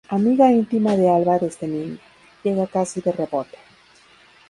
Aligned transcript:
Amiga 0.09 0.51
íntima 0.51 0.95
de 0.95 1.11
Alba 1.11 1.37
desde 1.37 1.67
niña, 1.67 1.99
llega 2.43 2.65
casi 2.65 3.01
de 3.01 3.11
rebote. 3.11 3.59